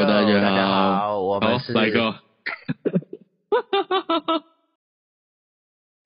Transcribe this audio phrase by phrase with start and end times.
[0.06, 2.14] 大家好，大家好，我们是来个。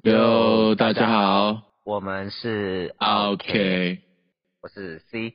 [0.02, 4.00] Yo，大家好，我们是 OK，
[4.62, 5.34] 我是 C，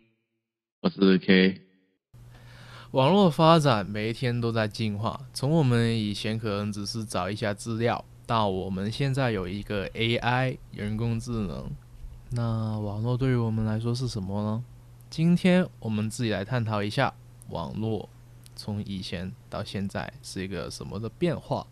[0.82, 1.62] 我是 K。
[2.92, 11.72] 网络发展每一天都在进化，从我们以前可能只是找一下资料，到我们现在有一个 AI 人工智能。
[12.32, 14.66] 那网络对于我们来说是什么呢？
[15.10, 17.14] 今天我们自己来探讨一下
[17.48, 18.10] 网络
[18.60, 21.66] 从以前到现在是一个什么的变化，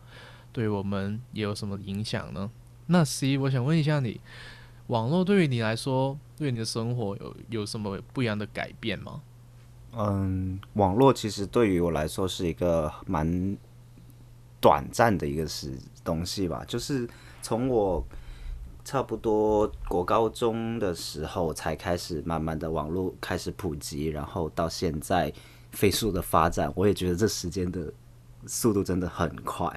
[0.53, 2.49] 对我们也有什么影响呢？
[2.85, 4.21] 那 C，我想问一下你，
[4.87, 9.21] 网络对于你来说，对你的生活有有什么不一样的改变吗？
[9.91, 13.57] 嗯，网络其实对于我来说是一个蛮
[14.61, 17.09] 短暂的一个是东西吧，就是
[17.41, 18.01] 从我。
[18.87, 25.29] 差不多国高中的时候才开始慢慢的网络开始普及，然后到现在
[25.77, 27.93] 飞速的发展，我也觉得这时间的
[28.47, 29.69] 速度真的很快。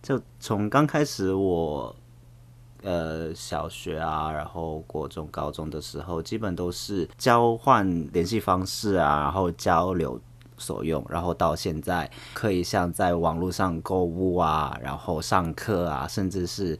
[0.00, 1.94] 就从刚开始我
[2.82, 10.20] 呃小学啊，然后国中、高中的时候，基本都是交换联系方式啊，然后交流
[10.56, 16.78] 所用，然后到现在可以像在网络上购物啊，然后上课啊，甚至是。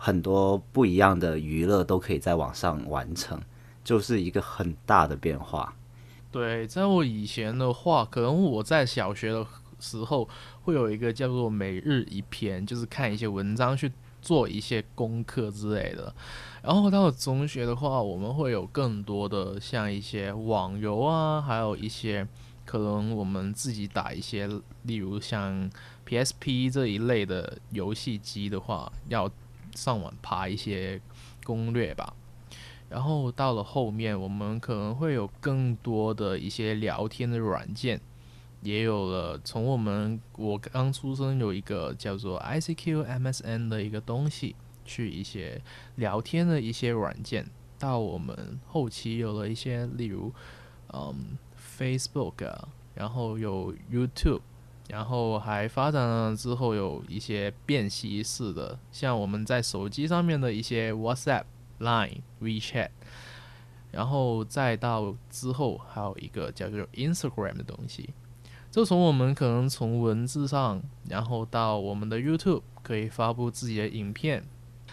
[0.00, 3.36] 很多不一样的娱乐都可以在网上完成，
[3.82, 5.74] 就是一个很大的变化。
[6.30, 9.46] 对，在我以前的话，可能我在小学的
[9.80, 10.28] 时候
[10.62, 16.14] 会有一个叫做每日一篇，就是看一些文章去做一些功课之类的。
[16.62, 22.26] 然后到了中学的话，我们会有更多的像一些网游啊，还有一些
[22.64, 24.48] 可能我们自己打一些，
[24.82, 25.70] 例如像
[26.06, 29.30] PSP 这一类的游戏机的话，要。
[29.74, 31.00] 上网爬一些
[31.44, 32.12] 攻略吧，
[32.88, 38.00] 然后到了后面，我们可能会有更多的一些聊天的软件，
[38.62, 45.60] 也有了从我们我刚出生有一个叫做 ICQ、MSN 的一个东西，去一些
[45.96, 47.46] 聊天的一些软件，
[47.78, 50.32] 到我们后期有了一些例如
[50.92, 51.36] 嗯
[51.78, 52.54] Facebook，
[52.94, 54.40] 然后有 YouTube。
[54.88, 61.44] 然后还发展了之后有一些便携式的，像我们在手机上面的一些 WhatsApp、
[61.80, 62.90] Line、WeChat，
[63.90, 68.10] 然后再到之后还有一个叫做 Instagram 的东西。
[68.70, 74.44] 就从我们可能从文字上，然后到我们的 YouTube 可以发布自己的影片。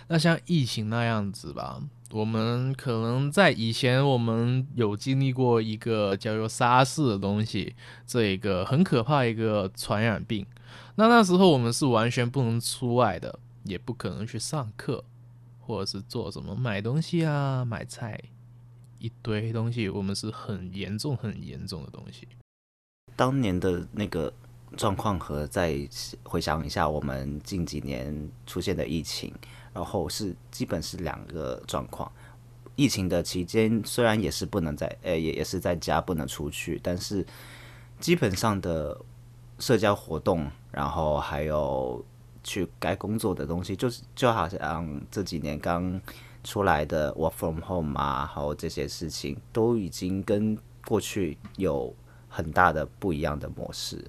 [0.07, 1.81] 那像疫情那样子吧。
[2.11, 7.75] 我们可能在以前，我们有经历过一个叫做沙士的东西，
[8.05, 10.45] 这一个很可怕一个传染病。
[10.95, 15.03] 那那时候我们是完全不能出外的，也不可能去上课，
[15.65, 18.19] 或者是做什么买东西啊、买菜，
[18.99, 22.27] 一堆东西，我们是很严重、很严重的东西。
[23.15, 24.31] 当年的那个
[24.77, 25.77] 状况和再
[26.23, 29.33] 回想一下，我们近几年出现的疫情。
[29.73, 32.09] 然后是基本是两个状况，
[32.77, 37.27] 疫情的期间虽然也是不能在，呃，也也是在家不能出去，但是
[37.99, 38.97] 基本上的
[39.59, 42.01] 社交活动，然后还有
[42.45, 45.99] 去该工作的东西，就是就好像这几年刚
[46.43, 50.57] 出来的 work from home 啊，还有这些事情，都已经跟
[50.87, 51.93] 过去有
[52.29, 54.05] 很大的不一样的模式。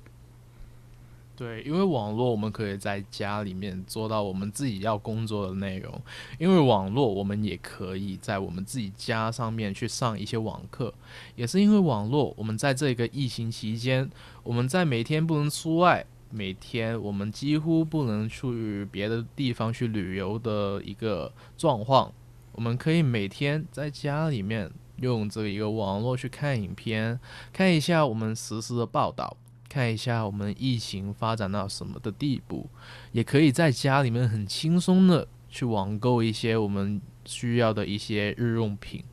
[1.34, 6.00] 对，因为网络我们可以在家里面做到我们自己要工作的内容，
[6.38, 10.94] 因为网络我们也可以在我们自己家上面去上一些网课，
[11.34, 14.10] 也是因为网络，我们在这个疫情期间，
[14.42, 22.12] 我们在每天不能出外，每天我们几乎不能去别的地方去旅游的一个状况，
[22.52, 24.70] 我们可以每天在家里面
[25.00, 27.18] 用这个一个网络去看影片，
[27.52, 29.36] 看一下我们实时的报道。
[29.68, 32.70] 看一下我们疫情发展到什么的地步，
[33.12, 39.04] 也可以在家里面很轻松的去网购一些我们需要的一些日用品，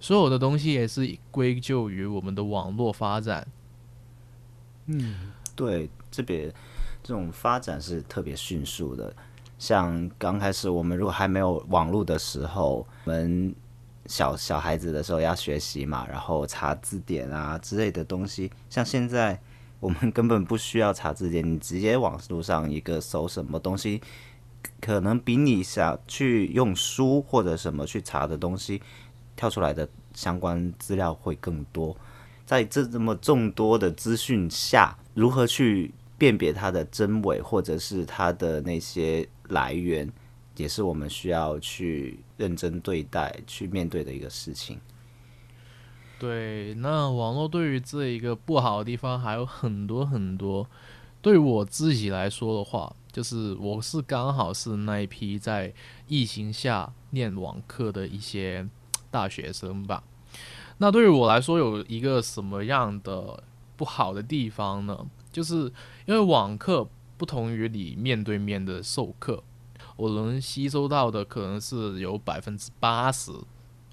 [0.00, 3.46] 所有的东西也是归咎于我们的网络发展。
[4.86, 6.48] 嗯，对，这边
[7.02, 9.12] 这种发展是特别迅速的。
[9.58, 13.52] 像刚开始我们如果还没有网络的时候，我们
[14.06, 19.40] 小小孩子的时候要学习嘛，然后查字典啊之类的东西，像现在。
[19.82, 24.00] 我们根本不需要查字典，你直接网络上一个搜什么东西，
[24.80, 28.80] 可能比你想去用书或者什么去查的东西，
[29.34, 31.96] 跳出来的相关资料会更多。
[32.46, 35.92] 在这这么众多的资讯下，如何去
[36.22, 40.08] 辨别它的真伪，或者是它的那些来源，
[40.56, 44.78] 也是我们需要去认真对待、去面对的一个事情。
[46.20, 50.64] 对，那网络对于这一个不好的地方还有很多很多。
[51.20, 55.74] 对我自己来说的话，就是我是刚好是那一批在
[56.06, 58.68] 疫情下念网课的一些
[59.10, 60.04] 大学生吧。
[60.78, 63.42] 那对于我来说，有一个什么样的
[63.76, 65.04] 不好的地方呢？
[65.32, 65.72] 就是
[66.06, 66.86] 因为网课
[67.16, 69.42] 不同于你面对面的授课，
[69.96, 73.32] 我能吸收到的可能是有百分之八十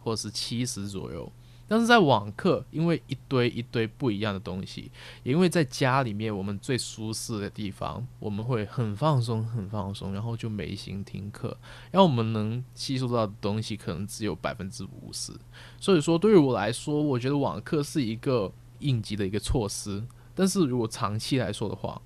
[0.03, 1.31] 或者是七十左右。
[1.71, 4.91] 但是在网课，因为一堆一堆不一样的东西，
[5.21, 11.55] 因为在家里面我们最舒适的地方，我们会很放松，很放松，然后就没心听课，
[11.91, 15.31] 然后我们能吸收到的东西可能只有百分之五十。
[15.79, 20.03] 所以说，对于我来说，我觉得网课是一个应急的一个措施。
[20.39, 22.01] 但是如果长期来说的话，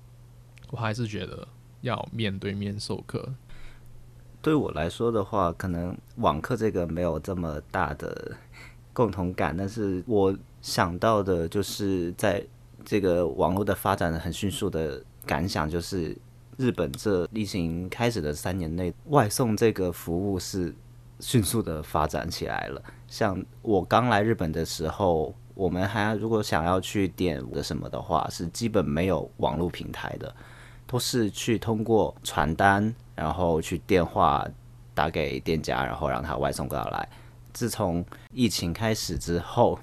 [0.72, 1.46] 我还是觉得
[1.82, 3.32] 要面对面授课。
[4.42, 8.36] 对我来说的话，可能网课这个没有这么大的。
[8.92, 10.32] 共同感，但是我
[10.62, 12.44] 想到的就是在
[12.84, 16.16] 这个网络的发展的很迅速的感想，就是
[16.56, 20.72] 日本这疫情开始的三年内，外送这个服务是
[21.18, 22.80] 迅速的发展起来了。
[23.08, 30.34] 像我刚来日本的时候，我们还如果想要去点的什么的话，是基本没有网络平台的，
[30.86, 34.46] 都是去通过传单，然后去电话
[34.94, 37.08] 打给店家，然后让他外送过来。
[37.52, 39.78] 自从疫情开始之后，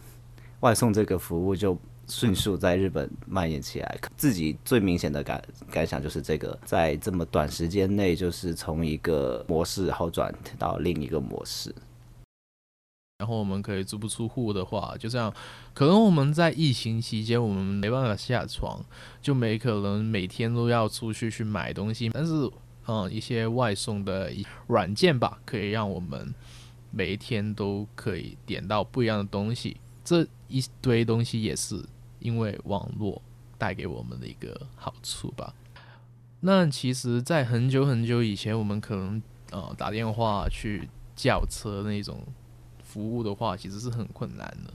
[0.60, 3.98] 外送这个服务就迅速在日本蔓延起来。
[4.18, 5.42] 自己最明显的感
[5.72, 11.74] 感想就是，这个在这么短时间内，就是从一个模式好转到另一个模式。
[13.22, 15.32] 然后我们可以足不出户的话，就这样，
[15.76, 18.84] 可能我们在疫情期间，我们没办法下床，
[19.22, 22.10] 就没可能每天都要出去去买东西。
[22.10, 22.50] 但是，
[22.88, 24.34] 嗯，一些外送的
[24.66, 26.34] 软件吧，可以让我们。
[26.94, 31.82] 每一天都可以点到不一样的东西，这一堆东西也是
[32.20, 33.22] 因为网络
[33.58, 35.54] 带给我们的一个好处吧。
[36.42, 39.22] 那其实，在很久很久以前，我们可能
[39.52, 42.20] 呃打电话去叫车那种
[42.92, 44.74] 服务的话，其实是很困难的。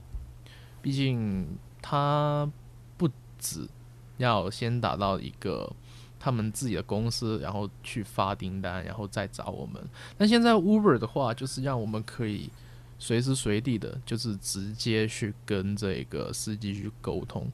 [0.81, 1.47] 毕竟
[1.83, 2.51] 他
[2.97, 3.09] 不
[3.39, 3.69] 止
[4.17, 5.71] 要先打到一个。
[6.19, 9.81] 他们自己的公司，然后去发订单，然后再找我们。
[10.19, 12.51] 那现在 Uber 的话，就是让我们可以
[12.99, 17.47] 随时随地的，就是直接去跟这个司机去沟通。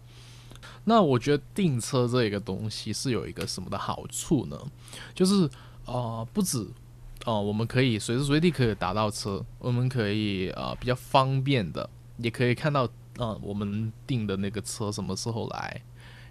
[0.85, 4.59] 那我觉得订车这个东西是有一个什么的好处呢？
[5.13, 5.45] 就是
[5.85, 5.93] 啊、
[6.25, 6.67] 呃，不止
[7.25, 11.89] 哦、我们可以随时随地可以打到车，我们可以啊、呃、比较方便的，
[12.19, 12.85] 也可以看到
[13.19, 15.83] 啊、我们订的那个车什么时候来。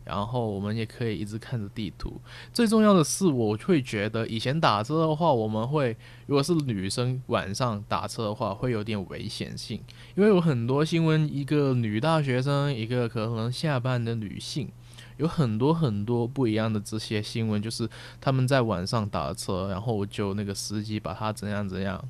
[0.03, 2.19] 然后我们也可以一直看着地图。
[2.51, 5.95] 最重要的是，我会觉得以前打车的话，我们会
[6.25, 9.79] 如果是女生晚上打车的话，会有点危险性，
[10.15, 14.71] 因为有很多新闻，一个女大学生，一个可能下班的女性，
[15.21, 17.87] 有很多很多不一样的这些新闻，就是
[18.19, 22.03] 他们在晚上打车，然后就那个司机把他怎样怎样。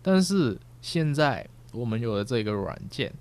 [0.00, 3.12] 但是现在我们有了这个软件。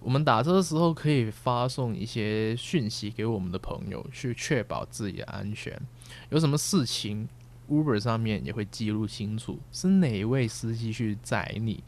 [0.00, 5.80] 我们打车的时候可以发送一些讯息给我们的朋友，去确保自己的安全。
[6.28, 7.26] 有什么事情
[7.70, 11.82] ，Uber 上面也会记录清楚是哪一位司机去载你，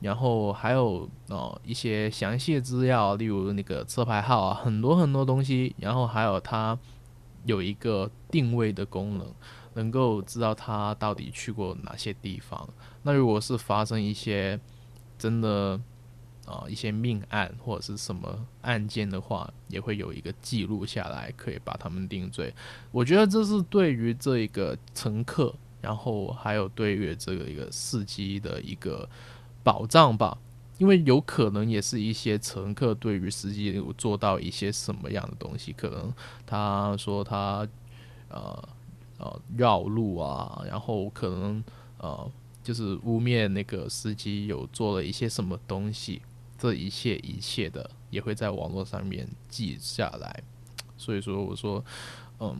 [0.00, 5.74] 然后还有哦一些详细资料，例如那个车牌号啊，很多很多东西。
[5.78, 6.78] 然后还有它
[7.44, 9.26] 有一个定位的功能，
[9.74, 12.68] 能够知道他到底去过哪些地方。
[13.02, 14.58] 那如果是发生一些
[15.18, 15.80] 真的。
[16.48, 22.54] 啊，一些命案或者是什么案件的话，也会有一个记录下来，可以把他们定罪。
[22.90, 29.06] 我觉得这是对于这一个乘客，然后还有对于这个一个司机的一个
[29.68, 30.38] 保障吧。
[30.78, 36.14] 因为有可能也是一些乘客对于司机有做到一些什么样的东西，可能
[36.46, 37.66] 他说他
[38.28, 38.68] 呃
[39.18, 41.64] 呃绕路啊，然后可能
[41.98, 42.30] 呃
[42.62, 46.22] 就是污蔑那个司机有做了一些什么东西。
[46.56, 50.42] 这一切一切的也会在网络上面记下来，
[50.96, 51.84] 所以说我说，
[52.38, 52.56] 嗯，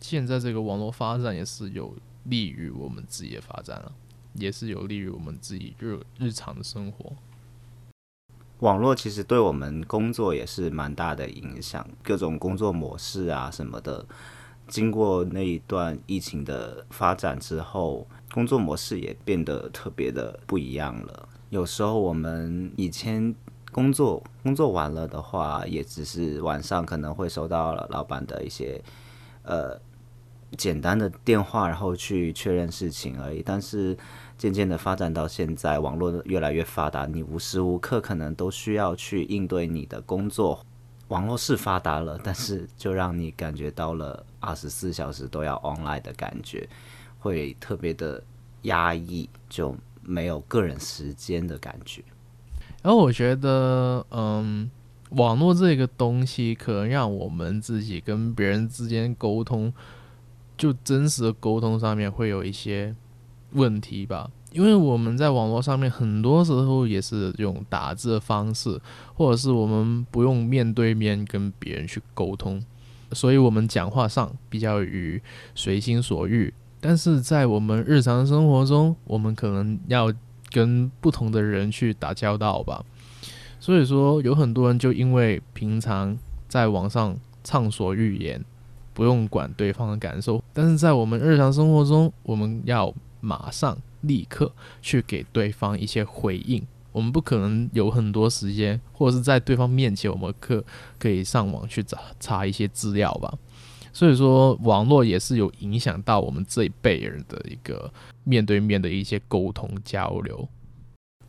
[0.00, 3.92] 现在这个网络发展也是有利于我们自己的发展了，
[4.34, 7.12] 也是有利于我们自己日日常的生活。
[8.60, 14.06] 网络其实对我们工作也是蛮大的影响，各种工作模式啊什么的，
[14.68, 21.28] 经过那一段疫情的发展之后，工作模式也变得特别的不一样了。
[21.50, 23.34] 有时候我们以前
[23.72, 28.80] 工作工作完了的话，也只是晚上可能会收到了老板的一些
[29.42, 29.76] 呃
[30.56, 33.42] 简单的电话，然后去确认事情而已。
[33.44, 33.96] 但是
[34.36, 40.64] 渐渐的发展到现在，网络越来越发达，你无时无刻可能都需要去应对你的工作。
[41.08, 46.66] 网络是发达了，但是就让你感觉到了二十四小时都要 online 的感觉，
[47.18, 48.22] 会特别的
[48.62, 52.02] 压抑，就没有个人时间的感觉。
[52.82, 54.70] 然后我觉得，嗯，
[55.10, 59.70] 网络这个东西可能让我们自己跟别人之间沟通，
[60.56, 62.94] 就真实的沟通上面会有一些
[63.52, 64.30] 问题吧。
[64.52, 68.78] 因为我们在网络上面很多时候也是用打字的方式，
[69.14, 72.62] 或者是我们不用面对面跟别人去沟通，
[73.12, 75.22] 所以我们讲话上比较于
[75.54, 76.52] 随心所欲。
[76.80, 80.12] 但是在我们日常生活中，我们可能要
[80.50, 82.84] 跟不同的人去打交道吧。
[83.58, 88.44] 所以说，有很多人就因为平常在网上畅所欲言，
[88.94, 93.76] 不用管对方的感受，但是在我们日常生活中，我们要马上。
[94.02, 100.64] 立刻去给对方一些回应，我们不可能有很多时间，或者是在对方面前，我们可
[100.98, 103.32] 可以上网去找查一些资料吧。
[103.92, 107.92] 所以说，网络也是有影响到我们这一辈人的一个
[108.24, 110.48] 面对面的一些沟通交流。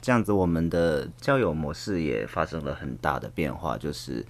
[0.01, 4.25] 这样子，我们的交友模式也发生了很大的变化，就是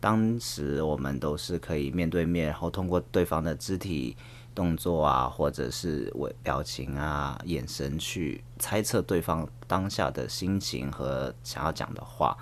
[0.00, 4.16] 当时我们都是可以面对面，然后通过对方的肢体。
[4.54, 12.36] 动作啊，或者是微表情啊、眼神去猜测对方当下的心情和想要讲的话。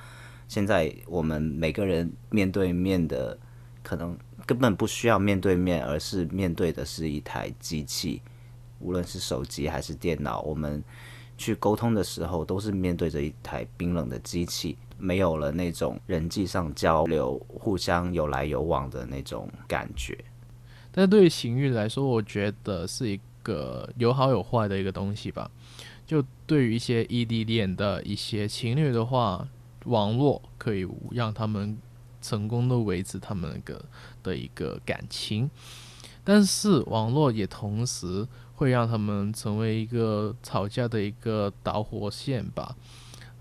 [0.49, 3.37] 现在我们每个人面对面的，
[3.83, 8.23] 可能根本不需要面对面，而是面对的是一台机器，
[8.79, 10.41] 无论是手机还是电脑。
[10.41, 10.83] 我们
[11.37, 20.17] 去沟通的时候，都是面对着一台冰冷的机器，没有了那种人际上交流、互相有来有往的那种感觉。
[20.93, 25.50] 但对于情侣来说，我觉得是一个有好有坏的一个东西吧。
[26.07, 29.47] 就对于一些异地恋的一些情侣的话，
[29.87, 31.76] 网络可以让他们
[32.23, 33.85] 成功的维持他们那个
[34.23, 35.50] 的一个感情，
[36.25, 42.75] 但是网络也同时会让他们成为一个吵架的一个导火线吧。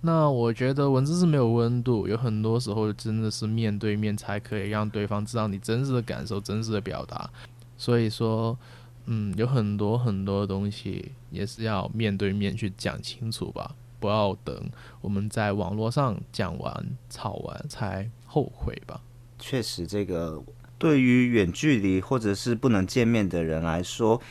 [0.05, 7.27] 那我觉得文字是没有温度，有很多时候真的是面对面才可以让对方知道你真实的感受、真实的表达。
[7.75, 8.55] 所以说，
[9.07, 14.69] 嗯，有很多很多东西也是要面对面去讲清楚吧，不要等
[15.01, 19.01] 我们在网络上讲完、吵完才后悔吧。
[19.39, 20.39] 确实，这个
[20.77, 24.21] 对于远距离或者是不能见面的人来说。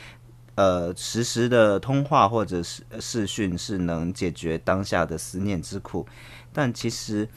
[0.57, 6.07] 呃，实时的通话或者是视讯是能解决当下的思念之苦，
[6.53, 7.29] 但其实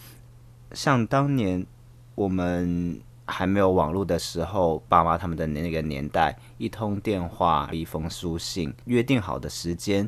[0.71, 1.65] 像当年
[2.13, 10.07] 我们还没有网络的时候，爸妈他们的那个年代，一通电话、一封书信，约定好的时间，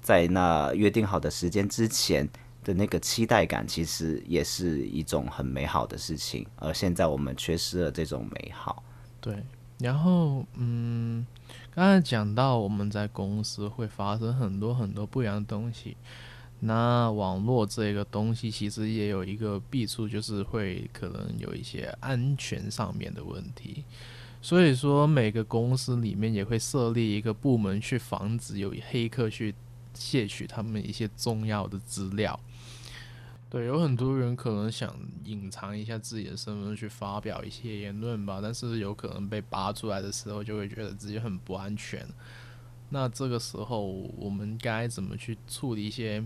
[0.00, 2.28] 在那约定好的时间之前
[2.62, 6.46] 的那个期待感，其实也是一种很美好的事情。
[6.54, 8.80] 而现在我们缺失了这种美好。
[9.20, 9.42] 对，
[9.80, 11.26] 然后嗯。
[11.74, 15.96] 刚才讲到我们在公司会发生很多很多不一样的东西，
[16.60, 23.82] 那网络这个东西其实也有一个弊处，就是会可能有一些安全上面的问题，
[24.40, 29.52] 所以说每个公司里面也会设立一个部门去防止有黑客去
[29.92, 32.38] 窃取他们一些重要的资料。
[33.54, 34.92] 对，有很多人可能想
[35.22, 42.04] 隐藏一下自己的身份，去发表一些言论吧，但是有可能被扒出来的时候，就会觉得自己很不安全。
[42.90, 43.86] 那这个时候，
[44.18, 46.20] 我们该怎么去处理一些，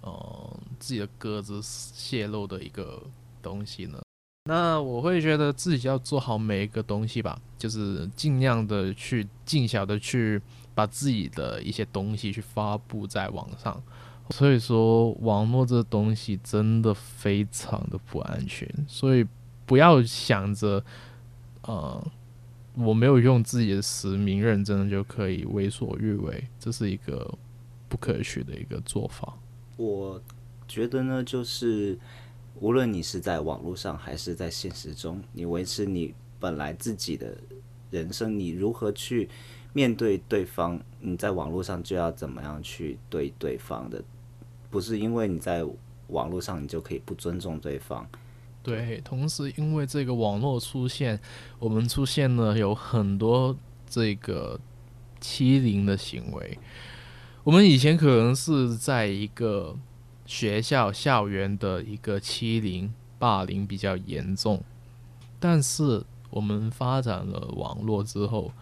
[0.00, 3.02] 呃，自己的鸽子泄露的一个
[3.42, 4.00] 东西呢？
[4.48, 10.40] 那我会觉得自己要做好每一个东西吧，就是尽量的去尽小的去
[10.74, 13.78] 把自己的一些东西去发布在网上。
[14.30, 19.24] 所以说，网络这东西真的非常的不安全，所以
[19.64, 20.84] 不要想着，
[21.62, 22.04] 呃，
[22.74, 27.38] 我没有用自己的实名认证就可以为所欲为，这是一个
[27.88, 29.38] 不可取的一个做法。
[29.76, 30.20] 我
[30.66, 31.96] 觉得呢，就是
[32.58, 37.36] 无论你是在网络上还是在现实中，你维持你本来自己的
[37.92, 39.28] 人生，你如何去
[39.72, 44.02] 面对对方，你在网络上就要怎么样去对对方的。
[44.76, 45.64] 不是因为你在
[46.08, 48.06] 网络上，你就可以不尊重对方。
[48.62, 51.18] 对，同时因为这个网络出现，
[51.58, 53.56] 我们出现了有很多
[53.88, 54.60] 这个
[55.18, 56.58] 欺凌的行为。
[57.42, 59.74] 我们以前可能是在一个
[60.26, 64.62] 学校校园的一个欺凌、霸凌比较严重，
[65.40, 68.52] 但是我们发展了网络之后，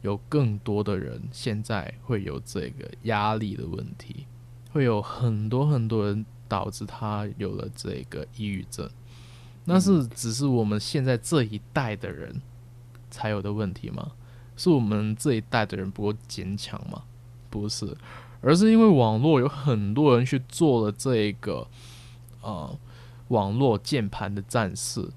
[0.00, 4.24] 有更多的人现在会有这个压力的问题，
[4.72, 8.88] 会有很多很多人导致他有了这个抑郁症。
[9.64, 12.40] 那是只是我们现在这一代的人
[13.10, 14.12] 才有的问题吗？
[14.56, 17.02] 是我们这一代的人不够坚强吗？
[17.50, 17.96] 不是，
[18.40, 21.66] 而是因为网络有很多人去做了这一个
[22.42, 22.78] 呃
[23.28, 25.08] 网络键盘的战士，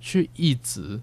[0.00, 1.00] 去一直。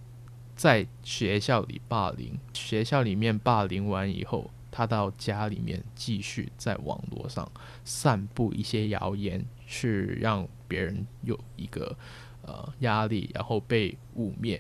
[0.56, 7.50] 在学校里霸凌，学校里面霸凌完以后，他到家里面继续在网络上
[7.86, 11.98] 散布一些谣言，去让别人有一个
[12.42, 14.60] 呃压力，然后被污蔑。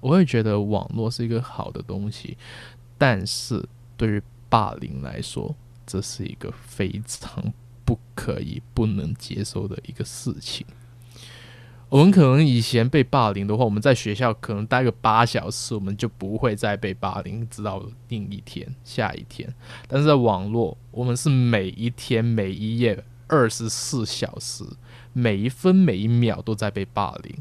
[0.00, 2.38] 我会觉得网络是一个好的东西，
[2.96, 5.52] 但是对于霸凌来说，
[5.84, 7.52] 这是一个非常
[7.84, 10.64] 不可以、不能接受的一个事情。
[11.88, 19.54] 我们可能以前被霸凌的话，我们在学校可能待个八小时，我们就不会再被霸凌，直到另一天、下一天。
[19.86, 24.64] 但是在网络，我们是每一天、每一夜、二十四小时、
[25.12, 27.36] 每一分每一秒都在被霸凌，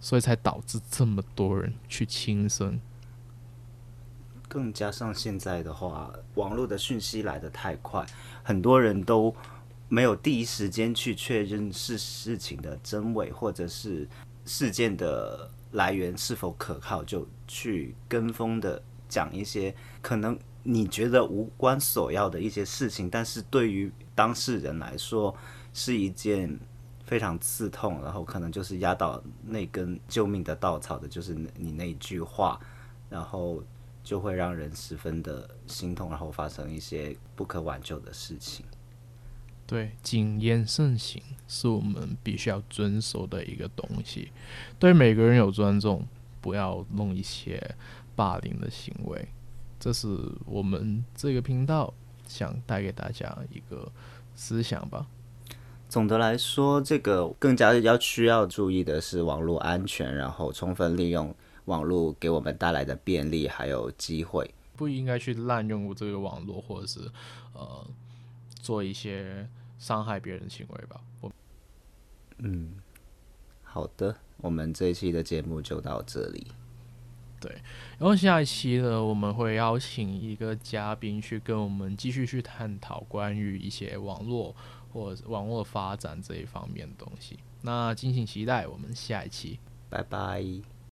[0.00, 2.80] 所以才导致这么多人去轻生。
[4.48, 8.06] 更加上现在的话，网络的讯息来得太快，
[8.42, 9.36] 很多人都。
[9.88, 14.08] 没有第一时间去确认是事情的真伪，或者是
[14.44, 25.34] 事件的来源是否可靠，就去跟风的讲一些可能你觉得无关所要的一些事情，但是对于当事人来说
[25.72, 26.58] 是一件
[27.04, 32.58] 非常刺痛，然后可能就是压倒那根救命的稻草的，就是你那一句话，
[33.10, 33.62] 然后
[34.02, 38.64] 就会让人十分的心痛，然后发生一些不可挽救的事情。
[39.66, 44.30] 对，谨言慎行是我们必须要遵守的一个东西。
[44.78, 46.06] 对每个人有尊重，
[46.42, 47.74] 不要弄一些
[48.14, 49.26] 霸凌的行为。
[49.80, 50.06] 这是
[50.44, 51.94] 我们这个频道
[52.28, 53.90] 想带给大家一个
[54.36, 55.06] 思想吧。
[55.88, 67.00] 总的来说，这个更加要需要注意的是网络安全，然后充分利用网络给我们带来的便利还有机会，不应该去滥用这个网络，或者是
[67.54, 67.86] 呃。
[68.64, 69.46] 做一些
[69.78, 71.00] 伤害别人的行为吧。
[71.20, 71.32] 我，
[72.38, 72.74] 嗯，
[73.62, 76.46] 好的，我们这一期的节目就到这里。
[77.40, 77.52] 对，
[77.98, 84.56] 然后下一期呢，我们会邀请一个嘉宾去跟我们继续去探讨关于一些网络
[84.90, 87.38] 或网络发展这一方面的东西。
[87.60, 89.58] 那敬请期待我们下一期，
[89.90, 90.73] 拜拜。